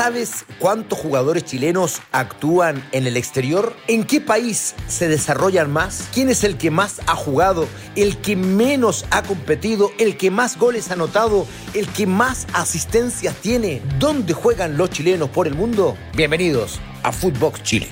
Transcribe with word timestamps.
¿Sabes 0.00 0.46
cuántos 0.58 0.98
jugadores 0.98 1.44
chilenos 1.44 2.00
actúan 2.10 2.82
en 2.92 3.06
el 3.06 3.18
exterior? 3.18 3.76
¿En 3.86 4.04
qué 4.04 4.18
país 4.18 4.74
se 4.88 5.08
desarrollan 5.08 5.70
más? 5.70 6.08
¿Quién 6.14 6.30
es 6.30 6.42
el 6.42 6.56
que 6.56 6.70
más 6.70 7.02
ha 7.06 7.14
jugado? 7.14 7.68
¿El 7.96 8.16
que 8.16 8.34
menos 8.34 9.04
ha 9.10 9.22
competido? 9.22 9.90
¿El 9.98 10.16
que 10.16 10.30
más 10.30 10.56
goles 10.56 10.90
ha 10.90 10.94
anotado? 10.94 11.46
¿El 11.74 11.86
que 11.86 12.06
más 12.06 12.46
asistencias 12.54 13.36
tiene? 13.42 13.82
¿Dónde 13.98 14.32
juegan 14.32 14.78
los 14.78 14.88
chilenos 14.88 15.28
por 15.28 15.46
el 15.46 15.54
mundo? 15.54 15.98
Bienvenidos 16.16 16.80
a 17.02 17.12
Footbox 17.12 17.62
Chile. 17.62 17.90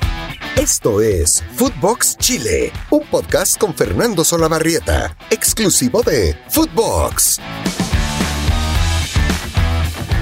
Esto 0.57 1.03
es 1.03 1.45
Footbox 1.57 2.17
Chile, 2.17 2.73
un 2.89 3.05
podcast 3.05 3.59
con 3.59 3.75
Fernando 3.75 4.25
Solabarrieta, 4.25 5.15
exclusivo 5.29 6.03
de 6.03 6.35
Footbox. 6.49 7.39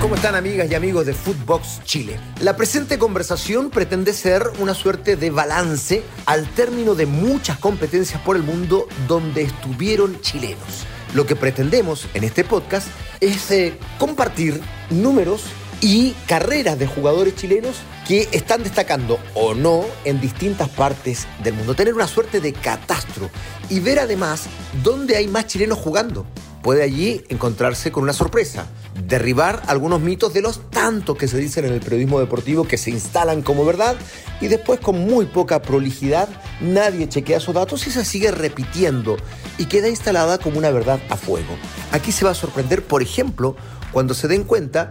¿Cómo 0.07 0.15
están 0.15 0.37
amigas 0.37 0.71
y 0.71 0.75
amigos 0.77 1.05
de 1.05 1.15
Footbox 1.15 1.83
Chile? 1.83 2.21
La 2.41 2.57
presente 2.57 2.97
conversación 2.97 3.71
pretende 3.71 4.13
ser 4.13 4.45
una 4.61 4.73
suerte 4.73 5.17
de 5.17 5.31
balance 5.31 6.05
al 6.27 6.47
término 6.51 6.95
de 6.95 7.07
muchas 7.07 7.59
competencias 7.59 8.23
por 8.23 8.37
el 8.37 8.45
mundo 8.45 8.87
donde 9.09 9.43
estuvieron 9.43 10.21
chilenos. 10.21 10.87
Lo 11.13 11.27
que 11.27 11.35
pretendemos 11.35 12.07
en 12.15 12.23
este 12.23 12.45
podcast 12.45 12.87
es 13.19 13.51
eh, 13.51 13.81
compartir 13.99 14.61
números 14.91 15.47
y 15.81 16.13
carreras 16.27 16.79
de 16.79 16.87
jugadores 16.87 17.37
chilenos 17.37 17.77
que 18.07 18.29
están 18.33 18.63
destacando 18.63 19.19
o 19.35 19.55
no 19.55 19.85
en 20.05 20.21
distintas 20.21 20.69
partes 20.69 21.27
del 21.43 21.55
mundo. 21.55 21.75
Tener 21.75 21.95
una 21.95 22.07
suerte 22.07 22.41
de 22.41 22.53
catastro 22.53 23.31
y 23.69 23.81
ver 23.81 23.99
además 23.99 24.45
dónde 24.83 25.17
hay 25.17 25.29
más 25.29 25.47
chilenos 25.47 25.79
jugando 25.79 26.27
puede 26.67 26.83
allí 26.83 27.23
encontrarse 27.29 27.93
con 27.93 28.03
una 28.03 28.13
sorpresa, 28.13 28.67
derribar 29.07 29.63
algunos 29.69 30.01
mitos 30.01 30.35
de 30.35 30.43
los 30.43 30.69
tantos 30.69 31.17
que 31.17 31.29
se 31.29 31.39
dicen 31.39 31.65
en 31.65 31.73
el 31.73 31.79
periodismo 31.79 32.19
deportivo 32.19 32.67
que 32.67 32.77
se 32.77 32.91
instalan 32.91 33.43
como 33.43 33.65
verdad 33.65 33.95
y 34.41 34.49
después 34.49 34.81
con 34.81 34.99
muy 34.99 35.27
poca 35.27 35.63
prolijidad 35.63 36.29
nadie 36.61 37.09
chequea 37.09 37.37
esos 37.37 37.55
datos 37.55 37.87
y 37.87 37.93
se 37.93 38.05
sigue 38.05 38.33
repitiendo 38.33 39.17
y 39.59 39.67
queda 39.67 39.89
instalada 39.89 40.39
como 40.39 40.59
una 40.59 40.73
verdad 40.73 40.99
a 41.09 41.17
fuego. 41.17 41.57
Aquí 41.93 42.11
se 42.11 42.25
va 42.25 42.33
a 42.33 42.35
sorprender, 42.35 42.83
por 42.83 43.01
ejemplo, 43.01 43.55
cuando 43.93 44.13
se 44.13 44.27
den 44.27 44.43
cuenta 44.43 44.89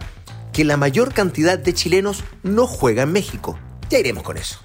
que 0.56 0.64
la 0.64 0.78
mayor 0.78 1.12
cantidad 1.12 1.58
de 1.58 1.74
chilenos 1.74 2.24
no 2.42 2.66
juega 2.66 3.02
en 3.02 3.12
México. 3.12 3.58
Ya 3.90 3.98
iremos 3.98 4.22
con 4.22 4.38
eso. 4.38 4.58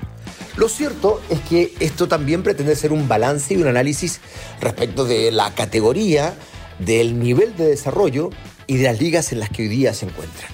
Lo 0.55 0.69
cierto 0.69 1.19
es 1.29 1.41
que 1.41 1.73
esto 1.81 2.07
también 2.07 2.43
pretende 2.43 2.77
ser 2.77 2.93
un 2.93 3.09
balance 3.09 3.53
y 3.53 3.57
un 3.57 3.67
análisis 3.67 4.21
respecto 4.61 5.03
de 5.03 5.33
la 5.33 5.53
categoría 5.53 6.33
del 6.79 7.19
nivel 7.19 7.57
de 7.57 7.65
desarrollo 7.65 8.29
y 8.67 8.77
de 8.77 8.85
las 8.85 9.01
ligas 9.01 9.33
en 9.33 9.41
las 9.41 9.49
que 9.49 9.63
hoy 9.63 9.67
día 9.67 9.93
se 9.93 10.05
encuentran. 10.05 10.49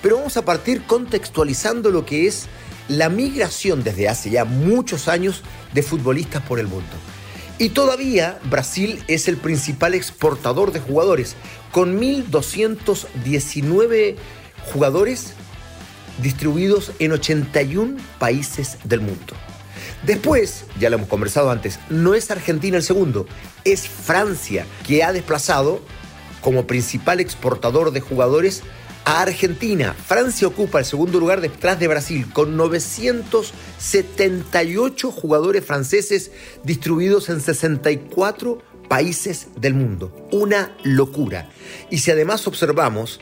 Pero 0.00 0.16
vamos 0.16 0.38
a 0.38 0.44
partir 0.46 0.84
contextualizando 0.84 1.90
lo 1.90 2.06
que 2.06 2.26
es 2.26 2.46
la 2.88 3.10
migración 3.10 3.84
desde 3.84 4.08
hace 4.08 4.30
ya 4.30 4.46
muchos 4.46 5.06
años 5.06 5.42
de 5.74 5.82
futbolistas 5.82 6.42
por 6.44 6.58
el 6.58 6.66
mundo. 6.66 6.94
Y 7.58 7.68
todavía 7.68 8.38
Brasil 8.44 9.04
es 9.06 9.28
el 9.28 9.36
principal 9.36 9.92
exportador 9.92 10.72
de 10.72 10.80
jugadores, 10.80 11.36
con 11.72 12.00
1.219 12.00 14.16
jugadores 14.72 15.34
distribuidos 16.22 16.92
en 16.98 17.12
81 17.12 17.96
países 18.18 18.78
del 18.84 19.00
mundo. 19.00 19.34
Después, 20.04 20.64
ya 20.78 20.90
lo 20.90 20.96
hemos 20.96 21.08
conversado 21.08 21.50
antes, 21.50 21.78
no 21.88 22.12
es 22.14 22.30
Argentina 22.30 22.76
el 22.76 22.82
segundo, 22.82 23.26
es 23.64 23.88
Francia, 23.88 24.66
que 24.86 25.02
ha 25.04 25.12
desplazado 25.12 25.80
como 26.40 26.66
principal 26.66 27.20
exportador 27.20 27.92
de 27.92 28.00
jugadores 28.00 28.62
a 29.04 29.22
Argentina. 29.22 29.94
Francia 29.94 30.48
ocupa 30.48 30.80
el 30.80 30.84
segundo 30.84 31.20
lugar 31.20 31.40
detrás 31.40 31.78
de 31.78 31.88
Brasil, 31.88 32.26
con 32.32 32.56
978 32.56 35.10
jugadores 35.10 35.64
franceses 35.64 36.30
distribuidos 36.64 37.28
en 37.28 37.40
64 37.40 38.58
países 38.88 39.48
del 39.56 39.74
mundo. 39.74 40.28
Una 40.32 40.76
locura. 40.82 41.48
Y 41.90 41.98
si 41.98 42.10
además 42.10 42.44
observamos 42.46 43.20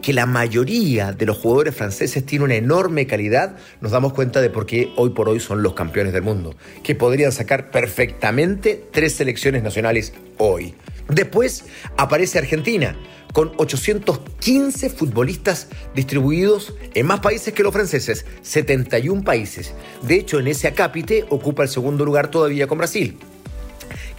que 0.00 0.12
la 0.12 0.26
mayoría 0.26 1.12
de 1.12 1.26
los 1.26 1.38
jugadores 1.38 1.74
franceses 1.74 2.24
tiene 2.26 2.44
una 2.44 2.54
enorme 2.54 3.06
calidad, 3.06 3.56
nos 3.80 3.92
damos 3.92 4.12
cuenta 4.12 4.40
de 4.40 4.50
por 4.50 4.66
qué 4.66 4.92
hoy 4.96 5.10
por 5.10 5.28
hoy 5.28 5.40
son 5.40 5.62
los 5.62 5.74
campeones 5.74 6.12
del 6.12 6.22
mundo, 6.22 6.54
que 6.82 6.94
podrían 6.94 7.32
sacar 7.32 7.70
perfectamente 7.70 8.84
tres 8.90 9.14
selecciones 9.14 9.62
nacionales 9.62 10.12
hoy. 10.38 10.74
Después 11.08 11.64
aparece 11.96 12.38
Argentina, 12.38 12.96
con 13.32 13.52
815 13.56 14.90
futbolistas 14.90 15.68
distribuidos 15.94 16.74
en 16.94 17.06
más 17.06 17.20
países 17.20 17.54
que 17.54 17.62
los 17.62 17.72
franceses, 17.72 18.26
71 18.42 19.22
países. 19.22 19.74
De 20.02 20.16
hecho, 20.16 20.38
en 20.38 20.48
ese 20.48 20.68
acápite 20.68 21.24
ocupa 21.30 21.62
el 21.62 21.68
segundo 21.68 22.04
lugar 22.04 22.30
todavía 22.30 22.66
con 22.66 22.78
Brasil 22.78 23.18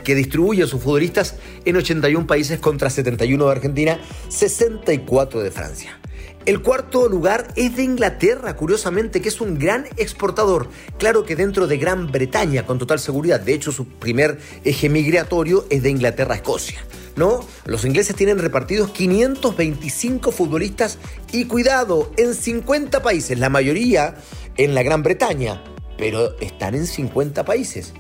que 0.04 0.16
distribuye 0.16 0.64
a 0.64 0.68
sus 0.68 0.82
futbolistas 0.82 1.36
en 1.66 1.76
81 1.76 2.28
países 2.28 2.60
contra 2.60 2.90
71 2.90 3.46
de 3.46 3.52
Argentina, 3.52 4.00
64 4.30 5.42
de 5.42 5.52
Francia. 5.52 6.00
El 6.46 6.62
cuarto 6.62 7.08
lugar 7.08 7.54
es 7.56 7.78
de 7.78 7.84
Inglaterra, 7.84 8.58
curiosamente, 8.58 9.22
que 9.22 9.30
es 9.30 9.40
un 9.40 9.58
gran 9.58 9.86
exportador. 9.96 10.68
Claro 10.98 11.24
que 11.24 11.38
dentro 11.38 11.68
de 11.68 11.78
Gran 11.78 12.12
Bretaña, 12.12 12.66
con 12.66 12.80
total 12.80 13.00
seguridad. 13.00 13.40
De 13.40 13.54
hecho, 13.54 13.72
su 13.72 13.88
primer 13.88 14.40
eje 14.66 14.90
migratorio 14.90 15.66
es 15.70 15.84
de 15.84 15.90
Inglaterra 15.90 16.34
a 16.34 16.38
Escocia. 16.38 16.86
¿No? 17.16 17.46
Los 17.66 17.86
ingleses 17.86 18.16
tienen 18.16 18.40
repartidos 18.40 18.92
525 18.92 20.32
futbolistas 20.32 20.98
y 21.32 21.46
cuidado, 21.46 22.12
en 22.18 22.34
50 22.34 23.02
países, 23.04 23.38
la 23.38 23.50
mayoría 23.50 24.16
en 24.58 24.74
la 24.74 24.82
Gran 24.82 25.04
Bretaña, 25.04 25.64
pero 25.98 26.38
están 26.40 26.74
en 26.74 26.88
50 26.88 27.46
países. 27.46 27.94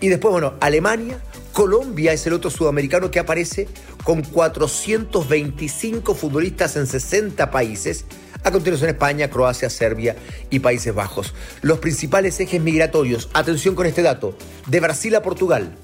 Y 0.00 0.08
después, 0.08 0.32
bueno, 0.32 0.54
Alemania, 0.60 1.20
Colombia 1.52 2.12
es 2.12 2.26
el 2.26 2.34
otro 2.34 2.50
sudamericano 2.50 3.10
que 3.10 3.18
aparece 3.18 3.66
con 4.04 4.22
425 4.22 6.14
futbolistas 6.14 6.76
en 6.76 6.86
60 6.86 7.50
países. 7.50 8.04
A 8.44 8.52
continuación 8.52 8.90
España, 8.90 9.28
Croacia, 9.28 9.68
Serbia 9.68 10.14
y 10.50 10.60
Países 10.60 10.94
Bajos. 10.94 11.34
Los 11.60 11.80
principales 11.80 12.38
ejes 12.38 12.62
migratorios, 12.62 13.28
atención 13.34 13.74
con 13.74 13.86
este 13.86 14.02
dato, 14.02 14.36
de 14.68 14.78
Brasil 14.78 15.16
a 15.16 15.22
Portugal, 15.22 15.74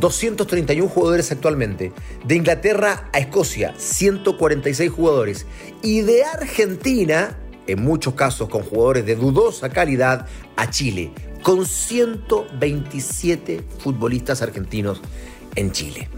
231 0.00 0.88
jugadores 0.88 1.30
actualmente. 1.30 1.92
De 2.24 2.34
Inglaterra 2.36 3.10
a 3.12 3.18
Escocia, 3.18 3.74
146 3.76 4.90
jugadores. 4.90 5.46
Y 5.82 6.00
de 6.00 6.24
Argentina, 6.24 7.38
en 7.66 7.82
muchos 7.82 8.14
casos 8.14 8.48
con 8.48 8.62
jugadores 8.62 9.06
de 9.06 9.16
dudosa 9.16 9.68
calidad, 9.68 10.26
a 10.56 10.70
Chile, 10.70 11.12
con 11.44 11.64
127 11.66 13.62
futbolistas 13.78 14.40
argentinos 14.40 15.00
en 15.54 15.72
Chile. 15.72 16.08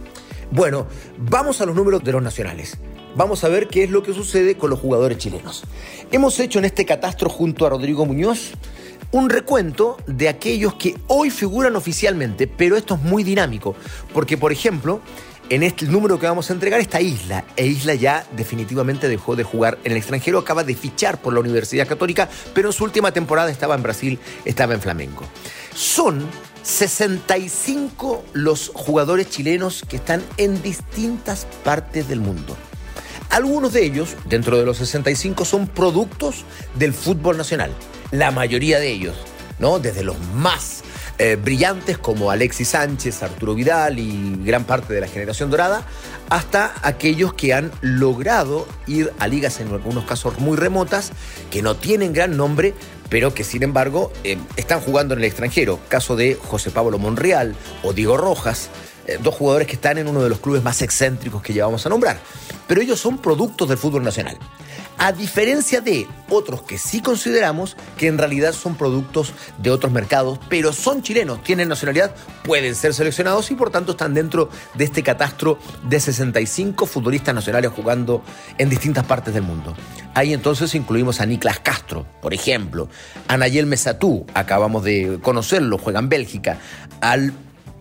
Bueno, 0.53 0.87
vamos 1.19 1.61
a 1.61 1.67
los 1.67 1.75
números 1.75 2.05
de 2.05 2.13
los 2.13 2.23
nacionales. 2.23 2.79
Vamos 3.17 3.43
a 3.43 3.49
ver 3.49 3.67
qué 3.67 3.83
es 3.83 3.91
lo 3.91 4.05
que 4.05 4.15
sucede 4.15 4.57
con 4.57 4.71
los 4.71 4.79
jugadores 4.79 5.19
chilenos. 5.19 5.65
Hemos 6.13 6.39
hecho 6.39 6.61
en 6.61 6.67
este 6.67 6.87
catastro 6.87 7.29
junto 7.29 7.67
a 7.67 7.71
Rodrigo 7.71 8.07
Muñoz 8.07 8.53
un 9.11 9.29
recuento 9.29 9.97
de 10.07 10.29
aquellos 10.29 10.75
que 10.75 10.95
hoy 11.09 11.31
figuran 11.31 11.75
oficialmente, 11.75 12.47
pero 12.47 12.77
esto 12.77 12.95
es 12.95 13.03
muy 13.03 13.25
dinámico, 13.25 13.75
porque 14.15 14.39
por 14.39 14.53
ejemplo, 14.53 15.01
en 15.49 15.63
este 15.63 15.87
número 15.87 16.19
que 16.19 16.27
vamos 16.27 16.51
a 16.51 16.53
entregar 16.53 16.81
está 16.81 17.01
Isla, 17.01 17.45
e 17.57 17.67
Isla 17.67 17.95
ya 17.95 18.27
definitivamente 18.37 19.09
dejó 19.09 19.37
de 19.37 19.45
jugar 19.45 19.79
en 19.85 19.93
el 19.93 19.99
extranjero, 19.99 20.39
acaba 20.39 20.65
de 20.65 20.75
fichar 20.75 21.21
por 21.21 21.33
la 21.33 21.41
Universidad 21.41 21.87
Católica, 21.87 22.29
pero 22.55 22.69
en 22.69 22.73
su 22.73 22.85
última 22.85 23.13
temporada 23.13 23.51
estaba 23.51 23.75
en 23.75 23.83
Brasil, 23.83 24.19
estaba 24.45 24.75
en 24.75 24.81
Flamengo. 24.81 25.23
Son 25.75 26.27
65 26.63 28.25
los 28.33 28.73
jugadores 28.75 29.31
chilenos 29.31 29.85
que 29.89 29.97
están 29.97 30.23
en 30.37 30.61
distintas 30.63 31.47
partes 31.63 32.09
del 32.09 32.21
mundo. 32.21 32.57
Algunos 33.31 33.73
de 33.73 33.85
ellos, 33.85 34.17
dentro 34.29 34.59
de 34.59 34.65
los 34.65 34.79
65, 34.79 35.45
son 35.45 35.69
productos 35.69 36.45
del 36.75 36.93
fútbol 36.93 37.37
nacional. 37.37 37.73
La 38.11 38.31
mayoría 38.31 38.79
de 38.79 38.91
ellos, 38.91 39.17
¿no? 39.59 39.79
Desde 39.79 40.03
los 40.03 40.19
más 40.35 40.83
eh, 41.19 41.37
brillantes 41.37 41.97
como 41.99 42.31
Alexis 42.31 42.69
Sánchez, 42.69 43.23
Arturo 43.23 43.55
Vidal 43.55 43.99
y 43.99 44.39
gran 44.45 44.65
parte 44.65 44.93
de 44.93 45.01
la 45.01 45.09
generación 45.09 45.51
dorada, 45.51 45.83
hasta 46.29 46.75
aquellos 46.83 47.33
que 47.33 47.55
han 47.55 47.71
logrado 47.81 48.67
ir 48.87 49.13
a 49.19 49.27
ligas 49.27 49.61
en 49.61 49.69
algunos 49.69 50.05
casos 50.05 50.39
muy 50.39 50.57
remotas, 50.57 51.13
que 51.51 51.63
no 51.63 51.77
tienen 51.77 52.13
gran 52.13 52.37
nombre, 52.37 52.75
pero 53.09 53.33
que 53.33 53.45
sin 53.45 53.63
embargo 53.63 54.13
eh, 54.25 54.37
están 54.57 54.81
jugando 54.81 55.15
en 55.15 55.21
el 55.21 55.27
extranjero. 55.27 55.79
Caso 55.89 56.17
de 56.17 56.35
José 56.35 56.71
Pablo 56.71 56.99
Monreal 56.99 57.55
o 57.83 57.93
Diego 57.93 58.17
Rojas, 58.17 58.69
eh, 59.07 59.19
dos 59.23 59.35
jugadores 59.35 59.69
que 59.69 59.75
están 59.75 59.99
en 59.99 60.09
uno 60.09 60.23
de 60.23 60.29
los 60.29 60.41
clubes 60.41 60.63
más 60.63 60.83
excéntricos 60.83 61.43
que 61.43 61.53
llevamos 61.53 61.87
a 61.87 61.89
nombrar. 61.89 62.19
Pero 62.67 62.81
ellos 62.81 63.01
son 63.01 63.19
productos 63.19 63.69
del 63.69 63.79
fútbol 63.79 64.03
nacional. 64.03 64.37
A 64.99 65.13
diferencia 65.13 65.83
de 65.83 66.07
otros 66.31 66.63
que 66.63 66.79
sí 66.79 67.03
consideramos 67.03 67.77
que 67.99 68.07
en 68.07 68.17
realidad 68.17 68.53
son 68.53 68.77
productos 68.77 69.35
de 69.59 69.71
otros 69.71 69.93
mercados, 69.93 70.41
pero 70.49 70.73
son 70.73 71.03
chilenos, 71.03 71.43
tienen 71.43 71.69
nacionalidad, 71.69 72.15
pueden 72.45 72.75
ser 72.75 72.95
seleccionados 72.95 73.51
y 73.51 73.55
por 73.55 73.71
tanto 73.71 73.93
están 73.93 74.15
dentro 74.15 74.49
de 74.75 74.85
este 74.85 75.03
catastro 75.03 75.59
de 75.87 76.01
65 76.01 76.87
futbolistas 76.87 77.35
nacionales 77.35 77.73
jugando 77.73 78.23
en 78.57 78.71
distintas 78.71 79.05
partes 79.05 79.35
del 79.35 79.43
mundo. 79.43 79.77
Ahí 80.15 80.33
entonces 80.33 80.75
incluimos 80.75 81.21
a 81.21 81.27
Niklas 81.27 81.61
Castro, 81.61 82.07
por 82.23 82.33
ejemplo, 82.33 82.89
a 83.29 83.37
Nayel 83.37 83.67
Mesatú, 83.67 84.25
acabamos 84.33 84.83
de 84.83 85.19
conocerlo, 85.21 85.77
juega 85.77 85.99
en 85.99 86.09
Bélgica, 86.09 86.59
al 87.03 87.35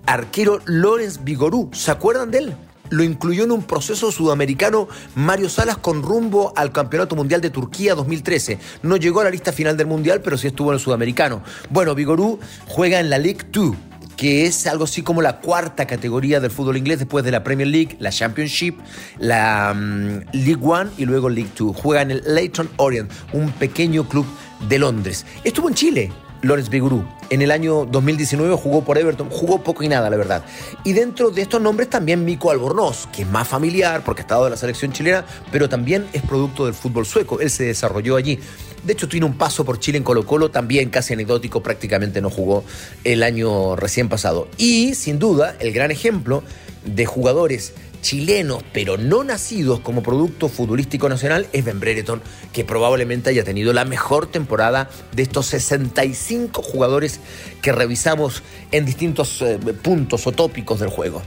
arquero 0.05 0.59
Lorenz 0.65 1.23
Vigorú, 1.23 1.69
¿se 1.73 1.91
acuerdan 1.91 2.29
de 2.31 2.37
él? 2.39 2.55
Lo 2.89 3.03
incluyó 3.03 3.43
en 3.43 3.51
un 3.51 3.63
proceso 3.63 4.11
sudamericano 4.11 4.87
Mario 5.15 5.49
Salas 5.49 5.77
con 5.77 6.03
rumbo 6.03 6.53
al 6.55 6.71
Campeonato 6.71 7.15
Mundial 7.15 7.41
de 7.41 7.49
Turquía 7.49 7.95
2013. 7.95 8.59
No 8.83 8.97
llegó 8.97 9.21
a 9.21 9.25
la 9.25 9.29
lista 9.29 9.51
final 9.51 9.77
del 9.77 9.87
Mundial, 9.87 10.21
pero 10.21 10.37
sí 10.37 10.47
estuvo 10.47 10.71
en 10.71 10.75
el 10.75 10.79
sudamericano. 10.79 11.43
Bueno, 11.69 11.95
Vigorú 11.95 12.39
juega 12.67 12.99
en 12.99 13.09
la 13.09 13.17
League 13.17 13.45
2 13.51 13.75
que 14.15 14.45
es 14.45 14.65
algo 14.67 14.85
así 14.85 15.01
como 15.01 15.21
la 15.21 15.41
cuarta 15.41 15.85
categoría 15.85 16.39
del 16.39 16.51
fútbol 16.51 16.77
inglés 16.77 16.99
después 16.99 17.25
de 17.25 17.31
la 17.31 17.43
Premier 17.43 17.67
League, 17.67 17.97
la 17.99 18.11
Championship, 18.11 18.77
la 19.19 19.73
mm, 19.73 20.31
League 20.31 20.61
One 20.61 20.91
y 20.97 21.05
luego 21.05 21.29
League 21.29 21.51
2. 21.57 21.75
Juega 21.75 22.01
en 22.01 22.11
el 22.11 22.23
Leighton 22.25 22.69
Orient, 22.77 23.11
un 23.33 23.51
pequeño 23.51 24.07
club 24.07 24.25
de 24.69 24.79
Londres. 24.79 25.25
Estuvo 25.43 25.67
en 25.67 25.75
Chile, 25.75 26.11
Lorenz 26.45 26.69
Bigurú. 26.69 27.03
En 27.31 27.41
el 27.41 27.49
año 27.49 27.85
2019 27.85 28.55
jugó 28.55 28.83
por 28.83 28.97
Everton, 28.97 29.29
jugó 29.29 29.63
poco 29.63 29.83
y 29.83 29.87
nada, 29.87 30.09
la 30.09 30.17
verdad. 30.17 30.43
Y 30.83 30.93
dentro 30.93 31.31
de 31.31 31.41
estos 31.41 31.59
nombres 31.59 31.89
también 31.89 32.23
Mico 32.23 32.51
Albornoz, 32.51 33.07
que 33.07 33.23
es 33.23 33.27
más 33.27 33.47
familiar 33.47 34.03
porque 34.03 34.21
ha 34.21 34.25
estado 34.25 34.43
de 34.45 34.51
la 34.51 34.57
selección 34.57 34.91
chilena, 34.91 35.25
pero 35.51 35.67
también 35.67 36.05
es 36.13 36.21
producto 36.21 36.65
del 36.65 36.75
fútbol 36.75 37.05
sueco. 37.05 37.39
Él 37.39 37.49
se 37.49 37.65
desarrolló 37.65 38.15
allí. 38.15 38.39
De 38.83 38.93
hecho, 38.93 39.09
tiene 39.09 39.25
un 39.25 39.35
paso 39.35 39.65
por 39.65 39.79
Chile 39.79 39.97
en 39.97 40.03
Colo 40.03 40.27
Colo, 40.27 40.51
también 40.51 40.91
casi 40.91 41.13
anecdótico, 41.13 41.63
prácticamente 41.63 42.21
no 42.21 42.29
jugó 42.29 42.63
el 43.03 43.23
año 43.23 43.75
recién 43.75 44.07
pasado. 44.07 44.47
Y, 44.57 44.93
sin 44.93 45.17
duda, 45.17 45.55
el 45.59 45.73
gran 45.73 45.89
ejemplo 45.89 46.43
de 46.85 47.07
jugadores 47.07 47.73
chilenos, 48.01 48.63
pero 48.73 48.97
no 48.97 49.23
nacidos 49.23 49.79
como 49.79 50.03
producto 50.03 50.49
futbolístico 50.49 51.09
nacional, 51.09 51.47
es 51.53 51.65
Ben 51.65 51.79
Brereton, 51.79 52.21
que 52.53 52.63
probablemente 52.63 53.29
haya 53.29 53.43
tenido 53.43 53.73
la 53.73 53.85
mejor 53.85 54.27
temporada 54.27 54.89
de 55.13 55.23
estos 55.23 55.47
65 55.47 56.61
jugadores 56.61 57.19
que 57.61 57.71
revisamos 57.71 58.43
en 58.71 58.85
distintos 58.85 59.41
eh, 59.41 59.57
puntos 59.81 60.27
o 60.27 60.31
tópicos 60.31 60.79
del 60.79 60.89
juego. 60.89 61.21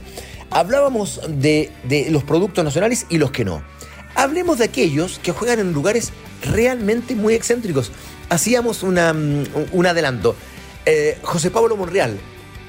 Hablábamos 0.51 1.21
de, 1.27 1.71
los 2.09 2.23
productos 2.23 2.63
nacionales 2.63 3.05
y 3.09 3.17
los 3.17 3.31
que 3.31 3.45
no. 3.45 3.61
Hablemos 4.15 4.57
de 4.57 4.65
aquellos 4.65 5.19
que 5.19 5.31
juegan 5.31 5.59
en 5.59 5.73
lugares 5.73 6.11
realmente 6.43 7.15
muy 7.15 7.35
excéntricos. 7.35 7.91
Hacíamos 8.29 8.83
mm, 8.83 9.43
un 9.71 9.85
adelanto. 9.85 10.35
Eh, 10.85 11.17
José 11.21 11.51
Pablo 11.51 11.77
Monreal, 11.77 12.17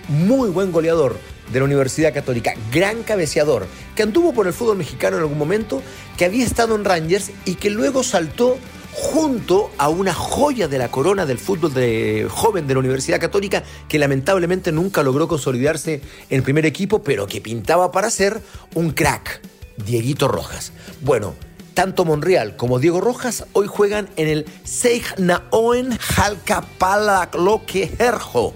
muy 0.08 0.50
buen 0.50 0.73
goleador, 0.73 1.17
de 1.52 1.58
la 1.58 1.64
Universidad 1.64 2.14
Católica, 2.14 2.55
gran 2.73 3.02
cabeceador, 3.02 3.67
que 3.94 4.02
anduvo 4.02 4.32
por 4.32 4.47
el 4.47 4.52
fútbol 4.52 4.79
mexicano 4.79 5.17
en 5.17 5.23
algún 5.23 5.38
momento, 5.38 5.82
que 6.17 6.25
había 6.25 6.44
estado 6.44 6.75
en 6.75 6.85
Rangers 6.85 7.31
y 7.44 7.55
que 7.55 7.70
luego 7.70 8.02
saltó 8.02 8.58
junto 8.93 9.70
a 9.79 9.88
una 9.88 10.12
joya 10.12 10.69
de 10.69 10.79
la 10.79 10.91
corona 10.91 11.26
del 11.26 11.38
fútbol 11.38 11.73
de 11.73 12.26
joven 12.29 12.67
de 12.67 12.75
la 12.75 12.81
Universidad 12.81 13.20
Católica 13.20 13.62
que 13.88 13.99
lamentablemente 13.99 14.73
nunca 14.73 15.02
logró 15.02 15.29
consolidarse 15.29 16.02
en 16.29 16.37
el 16.37 16.43
primer 16.43 16.67
equipo, 16.67 17.02
pero 17.02 17.26
que 17.26 17.41
pintaba 17.41 17.93
para 17.93 18.11
ser 18.11 18.43
un 18.75 18.91
crack, 18.91 19.41
Dieguito 19.85 20.29
Rojas. 20.29 20.73
Bueno, 21.00 21.35
tanto 21.75 22.05
Monreal 22.05 22.56
como 22.56 22.79
Diego 22.79 23.00
Rojas 23.00 23.47
hoy 23.52 23.67
juegan 23.67 24.11
en 24.17 24.29
el 24.29 24.47
Seignaoen 24.64 25.97
Halkapalakloke 26.17 27.97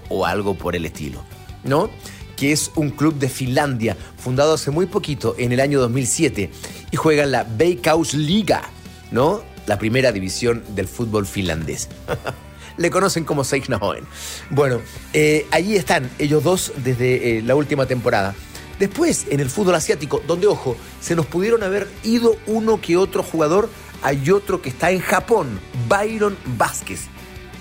o 0.09 0.25
algo 0.25 0.55
por 0.55 0.75
el 0.75 0.85
estilo, 0.85 1.23
¿no? 1.63 1.89
Que 2.35 2.51
es 2.51 2.71
un 2.75 2.89
club 2.89 3.15
de 3.15 3.29
Finlandia, 3.29 3.97
fundado 4.17 4.53
hace 4.53 4.71
muy 4.71 4.85
poquito, 4.85 5.35
en 5.37 5.51
el 5.51 5.59
año 5.59 5.79
2007, 5.79 6.49
y 6.91 6.97
juega 6.97 7.23
en 7.23 7.31
la 7.31 7.43
Veikkausliga, 7.43 8.63
¿no? 9.11 9.41
La 9.67 9.79
primera 9.79 10.11
división 10.11 10.63
del 10.75 10.87
fútbol 10.87 11.25
finlandés. 11.25 11.89
Le 12.77 12.91
conocen 12.91 13.23
como 13.23 13.43
Seignahoen. 13.43 14.05
Bueno, 14.49 14.81
eh, 15.13 15.47
allí 15.51 15.75
están 15.75 16.09
ellos 16.19 16.43
dos 16.43 16.73
desde 16.77 17.37
eh, 17.37 17.41
la 17.41 17.55
última 17.55 17.85
temporada. 17.85 18.35
Después, 18.79 19.27
en 19.29 19.39
el 19.39 19.49
fútbol 19.49 19.75
asiático, 19.75 20.21
donde, 20.27 20.47
ojo, 20.47 20.75
se 20.99 21.15
nos 21.15 21.25
pudieron 21.25 21.63
haber 21.63 21.87
ido 22.03 22.35
uno 22.47 22.81
que 22.81 22.97
otro 22.97 23.23
jugador, 23.23 23.69
hay 24.01 24.29
otro 24.29 24.61
que 24.61 24.69
está 24.69 24.91
en 24.91 24.99
Japón, 24.99 25.59
Byron 25.87 26.37
Vázquez 26.57 27.07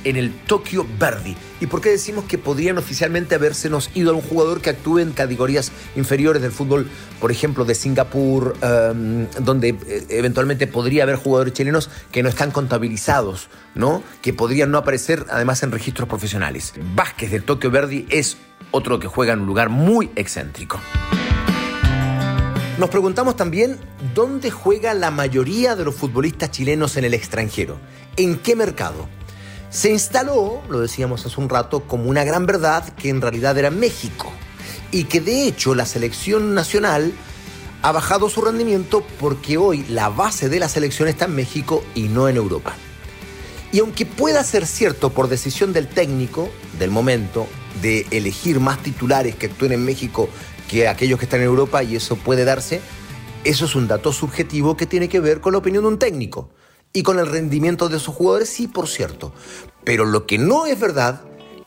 en 0.05 0.17
el 0.17 0.33
Tokyo 0.33 0.87
Verdi. 0.99 1.37
¿Y 1.61 1.67
por 1.67 1.81
qué 1.81 1.91
decimos 1.91 2.25
que 2.25 2.39
podrían 2.39 2.79
oficialmente 2.79 3.35
habérsenos 3.35 3.91
ido 3.95 4.13
a 4.13 4.15
un 4.15 4.23
jugador 4.23 4.61
que 4.61 4.71
actúe 4.71 4.99
en 4.99 5.13
categorías 5.13 5.73
inferiores 5.97 6.43
del 6.43 6.53
fútbol, 6.53 6.89
por 7.21 7.31
ejemplo, 7.31 7.65
de 7.65 7.75
Singapur, 7.75 8.57
em, 8.61 9.27
donde 9.41 9.71
eh, 9.71 10.07
eventualmente 10.11 10.67
podría 10.67 11.05
haber 11.05 11.17
jugadores 11.17 11.55
chilenos 11.55 11.91
que 12.13 12.23
no 12.23 12.29
están 12.29 12.51
contabilizados, 12.51 13.49
¿no? 13.75 14.03
Que 14.23 14.33
podrían 14.33 14.71
no 14.71 14.79
aparecer 14.79 15.27
además 15.31 15.63
en 15.63 15.73
registros 15.73 16.09
profesionales. 16.09 16.75
Vázquez 16.95 17.31
del 17.31 17.45
Tokyo 17.45 17.71
Verdi 17.71 18.07
es 18.11 18.37
otro 18.71 18.99
que 18.99 19.09
juega 19.09 19.33
en 19.33 19.41
un 19.41 19.47
lugar 19.47 19.69
muy 19.69 20.11
excéntrico. 20.17 20.81
Nos 22.79 22.91
preguntamos 22.91 23.37
también 23.37 23.79
dónde 24.17 24.51
juega 24.51 24.95
la 24.95 25.13
mayoría 25.13 25.77
de 25.77 25.85
los 25.85 25.95
futbolistas 25.95 26.51
chilenos 26.51 26.97
en 26.97 27.05
el 27.05 27.15
extranjero. 27.15 27.79
¿En 28.17 28.37
qué 28.39 28.57
mercado? 28.57 29.09
Se 29.75 29.91
instaló, 29.91 30.63
lo 30.69 30.79
decíamos 30.79 31.27
hace 31.27 31.41
un 31.41 31.49
rato, 31.49 31.81
como 31.81 32.09
una 32.09 32.23
gran 32.23 32.47
verdad 32.47 32.95
que 32.95 33.09
en 33.09 33.21
realidad 33.21 33.59
era 33.59 33.73
México 33.73 34.33
y 34.93 35.03
que 35.05 35.21
de 35.21 35.49
hecho 35.49 35.75
la 35.75 35.85
selección 35.85 36.55
nacional 36.55 37.13
ha 37.83 37.91
bajado 37.91 38.29
su 38.31 38.41
rendimiento 38.41 39.05
porque 39.19 39.59
hoy 39.59 39.85
la 39.89 40.11
base 40.11 40.49
de 40.49 40.61
la 40.61 40.69
selección 40.69 41.09
está 41.09 41.25
en 41.25 41.35
México 41.35 41.83
y 41.97 42.03
no 42.03 42.29
en 42.29 42.37
Europa. 42.37 42.77
Y 43.73 43.81
aunque 43.81 44.07
pueda 44.07 44.45
ser 44.45 44.65
cierto 44.65 45.11
por 45.11 45.27
decisión 45.27 45.73
del 45.73 45.89
técnico 45.89 46.51
del 46.79 46.93
momento 46.93 47.49
de 47.83 48.07
elegir 48.13 48.61
más 48.61 48.81
titulares 48.81 49.35
que 49.35 49.47
actúen 49.47 49.73
en 49.73 49.85
México 49.85 50.29
que 50.71 50.87
aquellos 50.87 51.19
que 51.19 51.25
están 51.25 51.41
en 51.41 51.47
Europa 51.47 51.83
y 51.83 51.97
eso 51.97 52.15
puede 52.15 52.45
darse, 52.45 52.81
eso 53.43 53.65
es 53.65 53.75
un 53.75 53.89
dato 53.89 54.13
subjetivo 54.13 54.77
que 54.77 54.87
tiene 54.87 55.09
que 55.09 55.19
ver 55.19 55.41
con 55.41 55.51
la 55.51 55.59
opinión 55.59 55.83
de 55.83 55.89
un 55.89 55.99
técnico 55.99 56.49
y 56.97 57.03
con 57.03 57.19
el 57.19 57.27
rendimiento 57.27 57.89
de 57.89 57.99
sus 57.99 58.15
jugadores, 58.15 58.49
sí, 58.49 58.69
por 58.69 58.89
cierto. 58.89 59.33
Pero 59.83 60.07
lo 60.07 60.27
que 60.27 60.39
no 60.39 60.65
es 60.65 60.79
verdad 60.79 61.23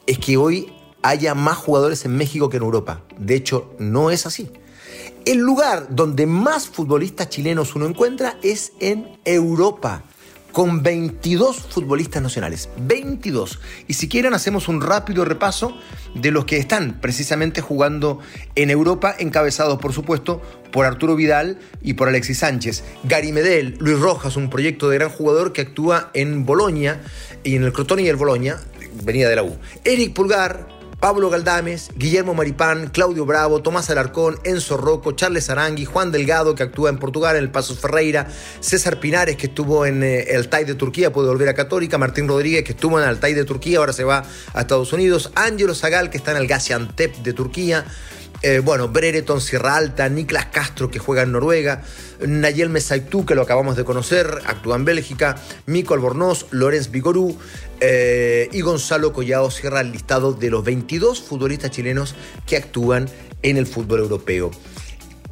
es 0.08 0.18
que 0.18 0.38
hoy 0.38 0.74
haya 1.04 1.36
más 1.36 1.58
jugadores 1.58 2.06
en 2.06 2.16
México 2.16 2.50
que 2.50 2.58
en 2.58 2.64
Europa. 2.64 3.04
De 3.20 3.36
hecho, 3.36 3.76
no 3.78 4.10
es 4.10 4.26
así. 4.26 4.50
El 5.26 5.40
lugar 5.40 5.88
donde 5.90 6.26
más 6.26 6.70
futbolistas 6.70 7.30
chilenos 7.30 7.76
uno 7.76 7.86
encuentra 7.86 8.38
es 8.42 8.72
en 8.80 9.20
Europa 9.26 10.06
con 10.58 10.82
22 10.82 11.56
futbolistas 11.56 12.20
nacionales. 12.20 12.68
22. 12.80 13.60
Y 13.88 13.94
si 13.94 14.10
quieren 14.10 14.34
hacemos 14.34 14.68
un 14.68 14.82
rápido 14.82 15.24
repaso 15.24 15.78
de 16.16 16.32
los 16.32 16.46
que 16.46 16.58
están 16.58 17.00
precisamente 17.00 17.62
jugando 17.62 18.22
en 18.56 18.72
Europa, 18.72 19.16
encabezados 19.20 19.78
por 19.78 19.94
supuesto 19.94 20.42
por 20.72 20.88
Arturo 20.88 21.16
Vidal 21.16 21.60
y 21.84 21.94
por 21.94 22.08
Alexis 22.08 22.40
Sánchez. 22.40 22.84
Gary 23.04 23.32
Medel, 23.32 23.78
Luis 23.78 24.00
Rojas, 24.00 24.36
un 24.36 24.50
proyecto 24.50 24.90
de 24.90 24.98
gran 24.98 25.10
jugador 25.10 25.54
que 25.54 25.62
actúa 25.62 26.10
en 26.16 26.44
Boloña 26.44 27.04
y 27.44 27.56
en 27.56 27.64
el 27.64 27.72
Crotone 27.72 28.02
y 28.02 28.08
el 28.08 28.16
Boloña, 28.16 28.58
venía 29.04 29.30
de 29.30 29.36
la 29.36 29.44
U. 29.44 29.60
Eric 29.84 30.14
Pulgar, 30.14 30.77
Pablo 31.00 31.30
Galdames, 31.30 31.92
Guillermo 31.96 32.34
Maripán, 32.34 32.88
Claudio 32.88 33.24
Bravo, 33.24 33.62
Tomás 33.62 33.88
Alarcón, 33.92 34.40
Enzo 34.44 34.78
Rocco, 34.78 35.12
Charles 35.12 35.48
Arangui, 35.52 35.86
Juan 35.86 36.12
Delgado, 36.12 36.56
que 36.56 36.64
actúa 36.64 36.90
en 36.90 36.98
Portugal, 36.98 37.36
en 37.36 37.44
el 37.44 37.52
Pasos 37.52 37.78
Ferreira, 37.78 38.28
César 38.62 39.00
Pinares, 39.00 39.38
que 39.38 39.46
estuvo 39.46 39.86
en 39.86 40.02
eh, 40.02 40.24
el 40.30 40.50
TAI 40.50 40.66
de 40.66 40.74
Turquía, 40.74 41.14
puede 41.14 41.28
volver 41.28 41.50
a 41.50 41.54
Católica, 41.54 42.00
Martín 42.00 42.28
Rodríguez, 42.28 42.64
que 42.64 42.72
estuvo 42.72 43.00
en 43.00 43.08
el 43.08 43.20
TAI 43.20 43.36
de 43.36 43.46
Turquía, 43.46 43.78
ahora 43.78 43.94
se 43.94 44.06
va 44.06 44.24
a 44.54 44.62
Estados 44.62 44.92
Unidos, 44.92 45.32
Ángelo 45.36 45.76
Zagal, 45.76 46.10
que 46.10 46.18
está 46.18 46.32
en 46.32 46.38
el 46.38 46.48
Gaziantep 46.48 47.16
de 47.18 47.34
Turquía, 47.34 47.86
eh, 48.44 48.60
bueno, 48.60 48.88
Brereton, 48.90 49.42
Sierra 49.42 49.76
Alta, 49.76 50.08
Niklas 50.10 50.48
Castro, 50.48 50.92
que 50.92 51.00
juega 51.00 51.24
en 51.24 51.32
Noruega, 51.32 51.82
Nayel 52.26 52.70
Mesaitu, 52.70 53.26
que 53.26 53.34
lo 53.34 53.42
acabamos 53.42 53.76
de 53.76 53.84
conocer, 53.84 54.28
actúa 54.46 54.76
en 54.76 54.86
Bélgica, 54.86 55.36
Mico 55.66 55.96
Albornoz, 55.96 56.46
Lorenz 56.52 56.92
Vigorú 56.92 57.38
eh, 57.80 58.48
y 58.52 58.62
Gonzalo 58.62 59.12
Collao 59.12 59.50
cierra 59.50 59.82
el 59.82 59.92
listado 59.92 60.34
de 60.34 60.52
los 60.52 60.64
22 60.64 61.22
futbolistas 61.22 61.72
chilenos 61.72 62.14
que 62.46 62.58
actúan 62.58 63.10
en 63.42 63.58
el 63.58 63.66
fútbol 63.66 64.02
europeo. 64.02 64.52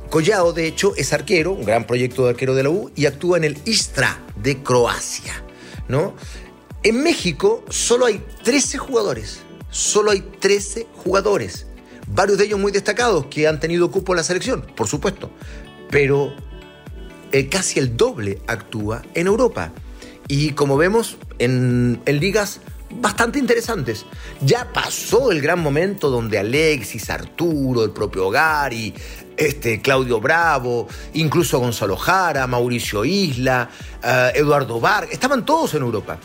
Collao, 0.09 0.53
de 0.53 0.65
hecho, 0.65 0.95
es 0.95 1.13
arquero, 1.13 1.51
un 1.51 1.65
gran 1.65 1.85
proyecto 1.85 2.23
de 2.23 2.31
arquero 2.31 2.55
de 2.55 2.63
la 2.63 2.69
U, 2.69 2.91
y 2.95 3.05
actúa 3.05 3.37
en 3.37 3.43
el 3.43 3.57
Istra 3.65 4.19
de 4.41 4.63
Croacia. 4.63 5.33
¿no? 5.87 6.15
En 6.81 7.03
México 7.03 7.63
solo 7.69 8.07
hay 8.07 8.23
13 8.43 8.79
jugadores, 8.79 9.39
solo 9.69 10.11
hay 10.11 10.21
13 10.39 10.87
jugadores 11.03 11.67
varios 12.07 12.37
de 12.37 12.45
ellos 12.45 12.59
muy 12.59 12.71
destacados 12.71 13.25
que 13.27 13.47
han 13.47 13.59
tenido 13.59 13.91
cupo 13.91 14.13
en 14.13 14.17
la 14.17 14.23
selección, 14.23 14.61
por 14.75 14.87
supuesto, 14.87 15.31
pero 15.89 16.33
casi 17.49 17.79
el 17.79 17.97
doble 17.97 18.41
actúa 18.47 19.01
en 19.13 19.27
Europa. 19.27 19.71
y 20.27 20.53
como 20.53 20.75
vemos 20.75 21.17
en, 21.37 22.01
ligas 22.05 22.61
bastante 22.89 23.39
interesantes. 23.39 24.05
Ya 24.41 24.71
pasó 24.71 25.31
el 25.31 25.41
gran 25.41 25.59
momento 25.59 26.09
donde 26.09 26.39
Alexis, 26.39 27.09
Arturo, 27.09 27.83
el 27.83 27.91
propio 27.91 28.29
Gary, 28.29 28.93
este, 29.37 29.81
Claudio 29.81 30.19
Bravo, 30.19 30.87
incluso 31.13 31.59
Gonzalo 31.59 31.97
Jara, 31.97 32.47
Mauricio 32.47 33.03
Isla, 33.05 33.69
eh, 34.03 34.31
Eduardo 34.35 34.79
Vargas, 34.79 35.11
estaban 35.11 35.45
todos 35.45 35.73
en 35.73 35.81
Europa. 35.81 36.17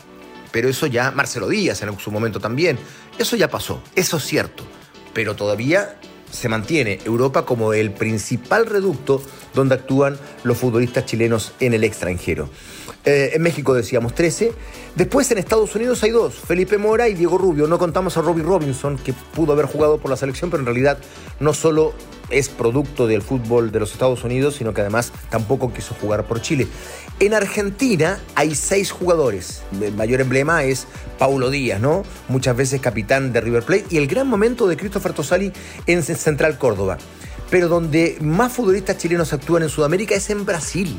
Pero 0.51 0.69
eso 0.69 0.87
ya, 0.87 1.11
Marcelo 1.11 1.47
Díaz 1.47 1.81
en 1.81 1.97
su 1.99 2.11
momento 2.11 2.39
también, 2.39 2.77
eso 3.17 3.35
ya 3.35 3.49
pasó, 3.49 3.81
eso 3.95 4.17
es 4.17 4.23
cierto. 4.23 4.65
Pero 5.13 5.35
todavía 5.35 5.97
se 6.31 6.49
mantiene 6.49 6.99
Europa 7.05 7.45
como 7.45 7.73
el 7.73 7.91
principal 7.91 8.65
reducto 8.65 9.21
donde 9.53 9.75
actúan 9.75 10.17
los 10.43 10.57
futbolistas 10.57 11.05
chilenos 11.05 11.53
en 11.59 11.73
el 11.73 11.83
extranjero. 11.83 12.49
Eh, 13.03 13.31
en 13.33 13.41
México 13.41 13.73
decíamos 13.73 14.13
13. 14.13 14.51
Después 14.95 15.31
en 15.31 15.39
Estados 15.39 15.75
Unidos 15.75 16.03
hay 16.03 16.11
dos, 16.11 16.35
Felipe 16.35 16.77
Mora 16.77 17.09
y 17.09 17.13
Diego 17.13 17.37
Rubio. 17.37 17.67
No 17.67 17.79
contamos 17.79 18.17
a 18.17 18.21
Robbie 18.21 18.43
Robinson, 18.43 18.97
que 18.97 19.13
pudo 19.13 19.53
haber 19.53 19.65
jugado 19.65 19.97
por 19.97 20.11
la 20.11 20.17
selección, 20.17 20.51
pero 20.51 20.61
en 20.61 20.67
realidad 20.67 20.97
no 21.39 21.53
solo 21.53 21.93
es 22.29 22.49
producto 22.49 23.07
del 23.07 23.21
fútbol 23.21 23.71
de 23.71 23.79
los 23.79 23.91
Estados 23.91 24.23
Unidos, 24.23 24.55
sino 24.55 24.73
que 24.73 24.81
además 24.81 25.11
tampoco 25.29 25.73
quiso 25.73 25.95
jugar 25.99 26.25
por 26.25 26.41
Chile. 26.41 26.67
En 27.19 27.33
Argentina 27.33 28.19
hay 28.35 28.55
seis 28.55 28.91
jugadores. 28.91 29.61
El 29.81 29.93
mayor 29.93 30.21
emblema 30.21 30.63
es 30.63 30.87
Paulo 31.19 31.49
Díaz, 31.49 31.81
¿no? 31.81 32.03
Muchas 32.29 32.55
veces 32.55 32.81
capitán 32.81 33.33
de 33.33 33.41
River 33.41 33.63
Plate 33.63 33.85
y 33.89 33.97
el 33.97 34.07
gran 34.07 34.27
momento 34.27 34.67
de 34.67 34.77
Christopher 34.77 35.13
Tosali 35.13 35.51
en 35.87 36.03
Central 36.03 36.57
Córdoba. 36.57 36.97
Pero 37.51 37.67
donde 37.67 38.17
más 38.21 38.53
futbolistas 38.53 38.97
chilenos 38.97 39.33
actúan 39.33 39.61
en 39.61 39.69
Sudamérica 39.69 40.15
es 40.15 40.31
en 40.31 40.45
Brasil. 40.45 40.97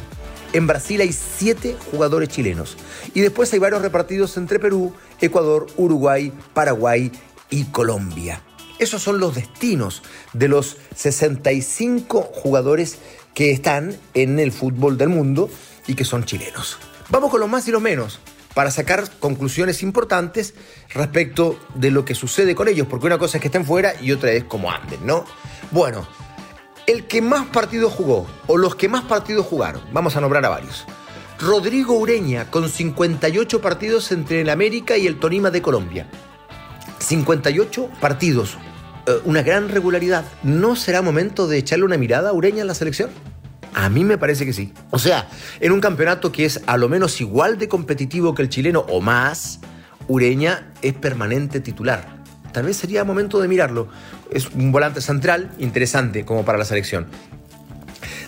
En 0.53 0.67
Brasil 0.67 1.01
hay 1.01 1.13
siete 1.13 1.77
jugadores 1.91 2.29
chilenos. 2.29 2.77
Y 3.15 3.21
después 3.21 3.53
hay 3.53 3.59
varios 3.59 3.83
repartidos 3.83 4.37
entre 4.37 4.61
Perú, 4.61 4.93
Ecuador, 5.21 5.67
Uruguay, 5.77 6.33
Paraguay 6.53 7.11
y 7.51 7.65
Colombia. 7.65 8.43
Esos 8.79 9.03
son 9.03 9.19
los 9.19 9.35
destinos 9.35 10.03
de 10.35 10.49
los 10.49 10.77
65 10.95 12.21
jugadores 12.21 12.99
que 13.35 13.51
están 13.51 13.97
en 14.13 14.39
el 14.39 14.53
fútbol 14.53 14.99
del 14.99 15.09
mundo 15.09 15.49
y 15.87 15.95
que 15.95 16.05
son 16.05 16.25
chilenos. 16.25 16.79
Vamos 17.09 17.31
con 17.31 17.41
los 17.41 17.49
más 17.49 17.67
y 17.69 17.71
los 17.71 17.81
menos 17.81 18.21
para 18.55 18.71
sacar 18.71 19.09
conclusiones 19.21 19.83
importantes 19.83 20.55
respecto 20.93 21.59
de 21.75 21.91
lo 21.91 22.05
que 22.05 22.15
sucede 22.15 22.55
con 22.55 22.69
ellos, 22.69 22.87
porque 22.89 23.07
una 23.07 23.19
cosa 23.19 23.39
es 23.39 23.41
que 23.41 23.49
estén 23.49 23.65
fuera 23.65 23.95
y 24.01 24.13
otra 24.13 24.33
es 24.33 24.45
cómo 24.45 24.71
anden, 24.71 25.07
¿no? 25.07 25.25
Bueno, 25.71 26.07
el 26.87 27.07
que 27.07 27.23
más 27.23 27.47
partidos 27.47 27.93
jugó, 27.93 28.27
o 28.47 28.57
los 28.57 28.75
que 28.75 28.89
más 28.89 29.05
partidos 29.05 29.47
jugaron, 29.47 29.83
vamos 29.93 30.17
a 30.17 30.21
nombrar 30.21 30.45
a 30.45 30.49
varios. 30.49 30.85
Rodrigo 31.39 31.95
Ureña, 31.95 32.51
con 32.51 32.69
58 32.69 33.61
partidos 33.61 34.13
entre 34.13 34.43
el 34.43 34.51
América 34.51 34.97
y 34.97 35.07
el 35.07 35.19
Tonima 35.19 35.51
de 35.51 35.63
Colombia. 35.63 36.07
58 36.99 37.89
partidos, 38.01 38.57
eh, 39.07 39.21
una 39.25 39.43
gran 39.43 39.69
regularidad. 39.69 40.25
¿No 40.43 40.77
será 40.77 41.03
momento 41.03 41.49
de 41.49 41.59
echarle 41.59 41.85
una 41.85 41.97
mirada 41.97 42.31
a 42.31 42.33
Ureña 42.33 42.61
en 42.61 42.69
la 42.69 42.75
selección? 42.75 43.11
A 43.75 43.89
mí 43.89 44.05
me 44.05 44.19
parece 44.19 44.45
que 44.45 44.53
sí. 44.53 44.73
O 44.91 44.99
sea, 44.99 45.29
en 45.61 45.73
un 45.73 45.81
campeonato 45.81 46.31
que 46.31 46.45
es 46.45 46.63
a 46.67 46.77
lo 46.77 46.89
menos 46.89 47.21
igual 47.21 47.59
de 47.59 47.69
competitivo 47.69 48.35
que 48.35 48.43
el 48.43 48.49
chileno 48.49 48.81
o 48.89 49.01
más, 49.01 49.61
Ureña 50.09 50.73
es 50.83 50.95
permanente 50.95 51.61
titular. 51.61 52.22
Tal 52.53 52.65
vez 52.65 52.77
sería 52.77 53.05
momento 53.05 53.41
de 53.41 53.49
mirarlo. 53.49 53.89
Es 54.31 54.51
un 54.51 54.73
volante 54.73 55.01
central 55.01 55.51
interesante 55.59 56.25
como 56.25 56.45
para 56.45 56.59
la 56.59 56.65
selección. 56.65 57.07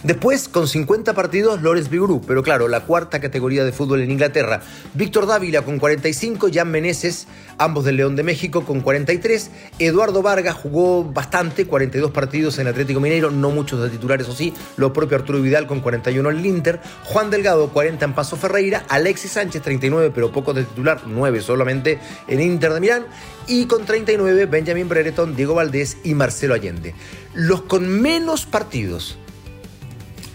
Después, 0.04 0.50
con 0.50 0.68
50 0.68 1.14
partidos, 1.14 1.62
Lores 1.62 1.88
Bigru, 1.88 2.20
pero 2.20 2.42
claro, 2.42 2.68
la 2.68 2.80
cuarta 2.80 3.22
categoría 3.22 3.64
de 3.64 3.72
fútbol 3.72 4.02
en 4.02 4.10
Inglaterra. 4.10 4.60
Víctor 4.92 5.26
Dávila 5.26 5.62
con 5.62 5.78
45, 5.78 6.48
Jan 6.52 6.70
Meneses, 6.70 7.26
ambos 7.56 7.86
del 7.86 7.96
León 7.96 8.14
de 8.14 8.22
México, 8.22 8.66
con 8.66 8.82
43. 8.82 9.50
Eduardo 9.78 10.20
Vargas 10.20 10.56
jugó 10.56 11.04
bastante, 11.04 11.66
42 11.66 12.10
partidos 12.10 12.58
en 12.58 12.66
Atlético 12.66 13.00
Mineiro, 13.00 13.30
no 13.30 13.48
muchos 13.48 13.82
de 13.82 13.88
titulares, 13.88 14.28
o 14.28 14.34
sí. 14.34 14.52
Lo 14.76 14.92
propio 14.92 15.16
Arturo 15.16 15.40
Vidal 15.40 15.66
con 15.66 15.80
41 15.80 16.28
en 16.28 16.36
el 16.36 16.44
Inter. 16.44 16.80
Juan 17.04 17.30
Delgado, 17.30 17.70
40 17.70 18.04
en 18.04 18.12
Paso 18.12 18.36
Ferreira. 18.36 18.84
Alexis 18.90 19.30
Sánchez, 19.30 19.62
39, 19.62 20.12
pero 20.14 20.30
poco 20.30 20.52
de 20.52 20.64
titular, 20.64 21.00
9 21.06 21.40
solamente 21.40 21.98
en 22.28 22.42
Inter 22.42 22.74
de 22.74 22.80
Milán. 22.80 23.06
Y 23.46 23.64
con 23.64 23.86
39, 23.86 24.44
Benjamin 24.44 24.86
Brereton, 24.86 25.34
Diego 25.34 25.54
Valdés 25.54 25.96
y 26.04 26.12
Marcelo 26.12 26.52
Allende. 26.52 26.94
Los 27.32 27.62
con 27.62 27.88
menos 27.88 28.44
partidos 28.44 29.16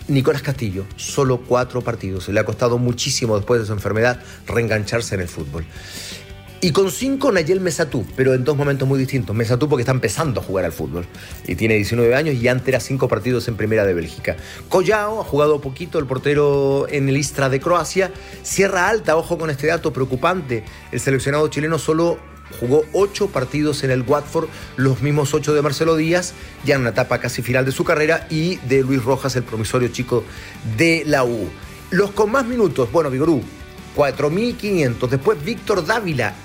Nicolás 0.09 0.41
Castillo, 0.41 0.85
solo 0.95 1.41
cuatro 1.41 1.81
partidos. 1.81 2.27
Le 2.29 2.39
ha 2.39 2.45
costado 2.45 2.77
muchísimo 2.77 3.37
después 3.37 3.61
de 3.61 3.67
su 3.67 3.73
enfermedad 3.73 4.21
reengancharse 4.47 5.15
en 5.15 5.21
el 5.21 5.27
fútbol. 5.27 5.65
Y 6.61 6.71
con 6.71 6.91
cinco 6.91 7.31
Nayel 7.31 7.61
Mesatú, 7.61 8.05
pero 8.17 8.33
en 8.33 8.43
dos 8.43 8.57
momentos 8.57 8.85
muy 8.85 8.99
distintos. 8.99 9.33
Mesatú 9.33 9.69
porque 9.69 9.83
está 9.83 9.93
empezando 9.93 10.41
a 10.41 10.43
jugar 10.43 10.65
al 10.65 10.73
fútbol 10.73 11.05
y 11.47 11.55
tiene 11.55 11.75
19 11.75 12.13
años 12.13 12.35
y 12.35 12.47
antes 12.49 12.67
era 12.67 12.81
cinco 12.81 13.07
partidos 13.07 13.47
en 13.47 13.55
primera 13.55 13.85
de 13.85 13.93
Bélgica. 13.93 14.35
Collao 14.67 15.21
ha 15.21 15.23
jugado 15.23 15.61
poquito, 15.61 15.99
el 15.99 16.05
portero 16.05 16.85
en 16.89 17.07
el 17.07 17.15
Istra 17.15 17.47
de 17.47 17.61
Croacia. 17.61 18.11
Sierra 18.43 18.89
Alta, 18.89 19.15
ojo 19.15 19.37
con 19.37 19.49
este 19.49 19.67
dato 19.67 19.93
preocupante, 19.93 20.65
el 20.91 20.99
seleccionado 20.99 21.47
chileno 21.47 21.79
solo 21.79 22.19
jugó 22.59 22.83
ocho 22.93 23.27
partidos 23.27 23.83
en 23.83 23.91
el 23.91 24.03
Watford, 24.03 24.49
los 24.77 25.01
mismos 25.01 25.33
ocho 25.33 25.53
de 25.53 25.61
Marcelo 25.61 25.95
Díaz, 25.95 26.33
ya 26.65 26.75
en 26.75 26.81
una 26.81 26.91
etapa 26.91 27.19
casi 27.19 27.41
final 27.41 27.65
de 27.65 27.71
su 27.71 27.83
carrera, 27.83 28.27
y 28.29 28.57
de 28.67 28.81
Luis 28.81 29.03
Rojas, 29.03 29.35
el 29.35 29.43
promisorio 29.43 29.89
chico 29.89 30.23
de 30.77 31.03
la 31.05 31.23
U. 31.23 31.49
Los 31.91 32.11
con 32.11 32.31
más 32.31 32.45
minutos, 32.45 32.91
bueno, 32.91 33.09
Vigorú, 33.09 33.41
4.500. 33.95 35.07
Después 35.09 35.43
Víctor 35.43 35.85
Dávila 35.85 36.35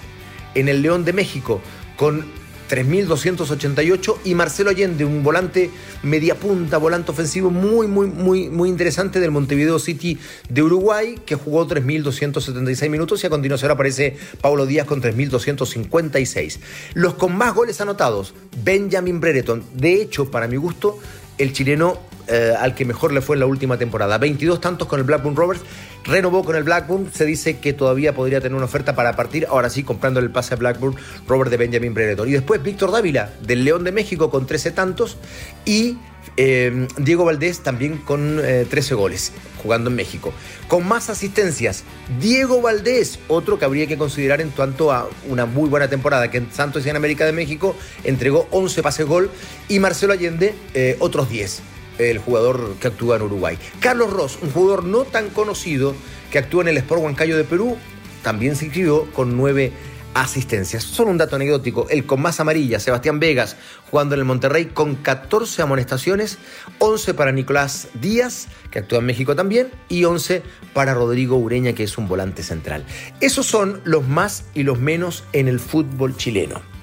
en 0.54 0.68
el 0.68 0.82
León 0.82 1.04
de 1.04 1.12
México, 1.12 1.61
con 1.96 2.25
3.288 2.68 4.16
y 4.25 4.35
Marcelo 4.35 4.71
Allende, 4.71 5.04
un 5.04 5.23
volante 5.23 5.71
media 6.02 6.35
punta, 6.35 6.78
volante 6.78 7.11
ofensivo 7.11 7.50
muy, 7.50 7.87
muy, 7.87 8.06
muy, 8.06 8.49
muy 8.49 8.68
interesante 8.68 9.21
del 9.21 9.30
Montevideo 9.30 9.78
City 9.78 10.18
de 10.49 10.62
Uruguay, 10.62 11.18
que 11.25 11.35
jugó 11.35 11.66
3.276 11.66 12.88
minutos 12.88 13.23
y 13.23 13.26
a 13.26 13.30
continuación 13.30 13.71
aparece 13.71 14.16
Paulo 14.40 14.66
Díaz 14.66 14.87
con 14.87 15.02
3.256. 15.02 16.59
Los 16.94 17.14
con 17.14 17.37
más 17.37 17.54
goles 17.54 17.80
anotados, 17.80 18.35
Benjamin 18.62 19.21
Brereton. 19.21 19.64
De 19.75 20.00
hecho, 20.00 20.30
para 20.30 20.49
mi 20.49 20.56
gusto, 20.56 20.99
el 21.38 21.52
chileno 21.52 21.99
eh, 22.26 22.54
al 22.58 22.74
que 22.74 22.86
mejor 22.86 23.12
le 23.12 23.20
fue 23.20 23.36
en 23.36 23.40
la 23.40 23.46
última 23.46 23.76
temporada. 23.76 24.16
22 24.16 24.60
tantos 24.60 24.88
con 24.88 24.98
el 24.98 25.04
Blackburn 25.04 25.36
Rovers, 25.36 25.60
renovó 26.04 26.42
con 26.42 26.56
el 26.56 26.62
Blackburn, 26.62 27.10
se 27.12 27.26
dice 27.26 27.58
que 27.58 27.74
todavía 27.74 28.14
podría 28.14 28.40
tener 28.40 28.56
una 28.56 28.64
oferta 28.64 28.94
para 28.94 29.14
partir, 29.14 29.46
ahora 29.50 29.68
sí, 29.68 29.82
comprando 29.82 30.20
el 30.20 30.30
pase 30.30 30.54
a 30.54 30.56
Blackburn, 30.56 30.96
Robert 31.28 31.50
de 31.50 31.58
Benjamin 31.58 31.92
Brereton. 31.92 32.26
Y 32.28 32.32
después 32.32 32.62
Víctor 32.62 32.92
Dávila, 32.92 33.30
del 33.42 33.64
León 33.64 33.84
de 33.84 33.92
México, 33.92 34.30
con 34.30 34.46
13 34.46 34.70
tantos, 34.70 35.18
y 35.66 35.98
eh, 36.38 36.88
Diego 36.96 37.26
Valdés 37.26 37.62
también 37.62 37.98
con 37.98 38.38
13 38.38 38.94
eh, 38.94 38.96
goles, 38.96 39.32
jugando 39.62 39.90
en 39.90 39.96
México. 39.96 40.32
Con 40.66 40.88
más 40.88 41.10
asistencias, 41.10 41.84
Diego 42.20 42.62
Valdés, 42.62 43.18
otro 43.28 43.58
que 43.58 43.66
habría 43.66 43.86
que 43.86 43.98
considerar 43.98 44.40
en 44.40 44.48
cuanto 44.48 44.92
a 44.92 45.10
una 45.28 45.44
muy 45.44 45.68
buena 45.68 45.88
temporada, 45.88 46.30
que 46.30 46.38
en 46.38 46.50
Santos 46.50 46.86
y 46.86 46.88
en 46.88 46.96
América 46.96 47.26
de 47.26 47.32
México 47.32 47.76
entregó 48.02 48.48
11 48.50 48.82
pases 48.82 49.06
gol, 49.06 49.30
y 49.68 49.78
Marcelo 49.78 50.14
Allende 50.14 50.54
otros 51.00 51.28
10 51.28 51.73
el 51.98 52.18
jugador 52.18 52.74
que 52.80 52.88
actúa 52.88 53.16
en 53.16 53.22
Uruguay. 53.22 53.58
Carlos 53.80 54.10
Ross, 54.10 54.38
un 54.42 54.50
jugador 54.50 54.84
no 54.84 55.04
tan 55.04 55.30
conocido 55.30 55.94
que 56.30 56.38
actúa 56.38 56.62
en 56.62 56.68
el 56.68 56.76
Sport 56.78 57.02
Huancayo 57.02 57.36
de 57.36 57.44
Perú, 57.44 57.76
también 58.22 58.56
se 58.56 58.66
inscribió 58.66 59.10
con 59.12 59.36
nueve 59.36 59.72
asistencias. 60.14 60.82
Solo 60.84 61.10
un 61.10 61.18
dato 61.18 61.36
anecdótico, 61.36 61.86
el 61.90 62.06
con 62.06 62.22
más 62.22 62.40
amarilla, 62.40 62.80
Sebastián 62.80 63.20
Vegas, 63.20 63.56
jugando 63.90 64.14
en 64.14 64.20
el 64.20 64.24
Monterrey 64.24 64.66
con 64.66 64.94
14 64.94 65.62
amonestaciones, 65.62 66.38
11 66.78 67.14
para 67.14 67.32
Nicolás 67.32 67.88
Díaz, 67.94 68.48
que 68.70 68.78
actúa 68.78 69.00
en 69.00 69.06
México 69.06 69.36
también, 69.36 69.70
y 69.88 70.04
11 70.04 70.42
para 70.72 70.94
Rodrigo 70.94 71.36
Ureña, 71.36 71.74
que 71.74 71.84
es 71.84 71.98
un 71.98 72.08
volante 72.08 72.42
central. 72.42 72.86
Esos 73.20 73.46
son 73.46 73.80
los 73.84 74.06
más 74.06 74.44
y 74.54 74.62
los 74.62 74.78
menos 74.78 75.24
en 75.32 75.48
el 75.48 75.60
fútbol 75.60 76.16
chileno. 76.16 76.73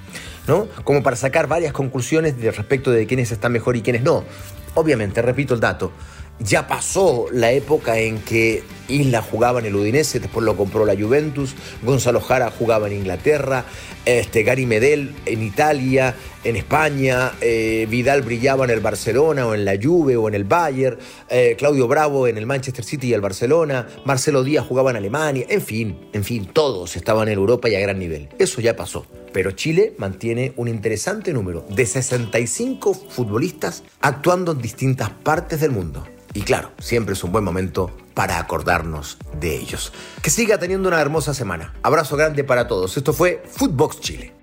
¿No? 0.52 0.68
Como 0.84 1.02
para 1.02 1.16
sacar 1.16 1.48
varias 1.48 1.72
conclusiones 1.72 2.38
de 2.38 2.52
respecto 2.52 2.92
de 2.92 3.08
quiénes 3.08 3.32
están 3.32 3.54
mejor 3.54 3.78
y 3.78 3.82
quiénes 3.82 4.04
no. 4.04 4.26
Obviamente, 4.74 5.22
repito 5.22 5.54
el 5.54 5.62
dato, 5.62 5.94
ya 6.40 6.68
pasó 6.68 7.28
la 7.32 7.54
época 7.54 8.00
en 8.00 8.20
que 8.20 8.62
Isla 8.90 9.22
jugaba 9.22 9.62
en 9.62 9.68
el 9.68 9.76
Udinese, 9.78 10.20
después 10.20 10.46
lo 10.46 10.58
compró 10.58 10.86
la 10.86 10.94
Juventus, 10.94 11.56
Gonzalo 11.84 12.20
Jara 12.20 12.52
jugaba 12.52 12.88
en 12.88 12.94
Inglaterra, 12.98 13.64
este, 14.04 14.44
Gary 14.44 14.66
Medel 14.66 15.16
en 15.26 15.42
Italia, 15.42 16.16
en 16.44 16.58
España, 16.58 17.32
eh, 17.40 17.88
Vidal 17.90 18.22
brillaba 18.22 18.66
en 18.66 18.72
el 18.72 18.82
Barcelona 18.82 19.48
o 19.48 19.56
en 19.56 19.64
la 19.64 19.78
Juve 19.82 20.18
o 20.18 20.28
en 20.28 20.34
el 20.34 20.44
Bayern, 20.44 20.98
eh, 21.30 21.56
Claudio 21.58 21.88
Bravo 21.88 22.28
en 22.28 22.38
el 22.38 22.46
Manchester 22.46 22.84
City 22.84 23.08
y 23.08 23.14
el 23.14 23.22
Barcelona, 23.22 23.88
Marcelo 24.04 24.44
Díaz 24.44 24.66
jugaba 24.68 24.90
en 24.90 24.98
Alemania, 24.98 25.46
en 25.48 25.62
fin, 25.62 26.10
en 26.12 26.26
fin, 26.26 26.50
todos 26.52 26.98
estaban 26.98 27.30
en 27.30 27.36
Europa 27.36 27.70
y 27.70 27.76
a 27.76 27.80
gran 27.80 28.00
nivel. 28.00 28.28
Eso 28.38 28.60
ya 28.60 28.76
pasó. 28.76 29.06
Pero 29.34 29.52
Chile 29.52 29.96
mantiene 29.98 30.54
un 30.58 30.68
interesante 30.68 31.34
número 31.34 31.66
de 31.70 31.86
65 31.86 32.94
futbolistas 32.94 33.84
actuando 34.02 34.52
en 34.52 34.62
distintas 34.62 35.10
partes 35.10 35.62
del 35.62 35.72
mundo. 35.72 36.06
Y 36.34 36.42
claro, 36.42 36.72
siempre 36.80 37.14
es 37.14 37.24
un 37.24 37.32
buen 37.32 37.44
momento 37.44 37.92
para 38.14 38.40
acordarnos 38.40 39.18
de 39.40 39.58
ellos. 39.58 39.92
Que 40.22 40.30
siga 40.30 40.58
teniendo 40.58 40.88
una 40.88 41.02
hermosa 41.02 41.34
semana. 41.34 41.74
Abrazo 41.84 42.16
grande 42.16 42.44
para 42.44 42.68
todos. 42.68 42.96
Esto 42.98 43.14
fue 43.14 43.44
Footbox 43.50 44.00
Chile. 44.00 44.34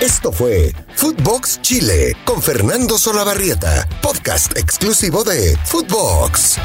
Esto 0.00 0.30
fue 0.30 0.72
Footbox 0.94 1.62
Chile 1.62 2.14
con 2.26 2.42
Fernando 2.42 2.98
Solabarrieta, 2.98 3.88
podcast 4.02 4.56
exclusivo 4.56 5.24
de 5.24 5.56
Footbox. 5.64 6.58